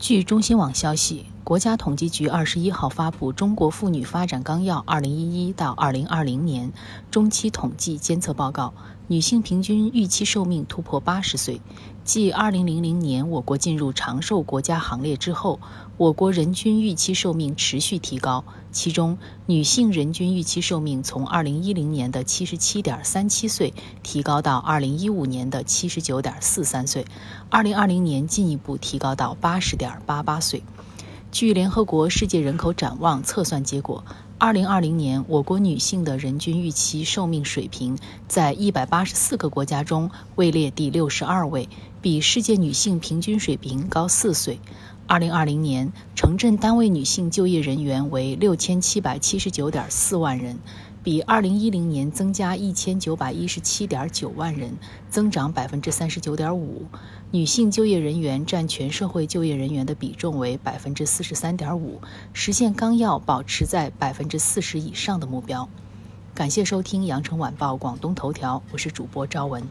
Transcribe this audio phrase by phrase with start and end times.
[0.00, 6.70] 据中新网消息，国家统计局二十一号发布《中国妇女发展纲要（二零一一到二零二零年）》
[7.10, 8.72] 中期统计监测报告，
[9.08, 11.60] 女性平均预期寿命突破八十岁。
[12.04, 15.58] 继二零零零年我国进入长寿国家行列之后，
[15.96, 18.44] 我国人均预期寿命持续提高。
[18.70, 23.74] 其中，女性人均预期寿命从二零一零年的七十七点三七岁
[24.04, 27.04] 提高到二零一五年的七十九点四三岁，
[27.48, 30.62] 二零二零年进一步提高到八十点八八岁。
[31.32, 34.04] 据联合国世界人口展望测算结果，
[34.36, 37.96] 二零二零年我国女性的人均预期寿命水平
[38.26, 41.68] 在一百八十四个国家中位列第六十二位，
[42.02, 44.58] 比世界女性平均水平高四岁。
[45.06, 50.58] 二零二零年，城镇单位女性就业人员为六千七百七十九点四万人，
[51.02, 54.76] 比二零一零年增加一千九百一十七点九万人，
[55.08, 56.84] 增长百分之三十九点五。
[57.30, 62.02] 女性就业人员占全社会就业人员的比重为百分之四十三点五，
[62.34, 65.66] 实现纲要保持在百分之四十以上的目标。
[66.34, 69.62] 感谢收听羊城晚报广东头条，我是主播朝文。